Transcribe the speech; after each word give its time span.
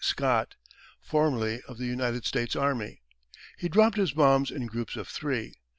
Scott, 0.03 0.55
formerly 0.99 1.61
of 1.67 1.77
the 1.77 1.85
United 1.85 2.25
States 2.25 2.55
Army. 2.55 3.03
He 3.59 3.69
dropped 3.69 3.97
his 3.97 4.13
bombs 4.13 4.49
in 4.49 4.65
groups 4.65 4.95
of 4.95 5.07
three. 5.07 5.53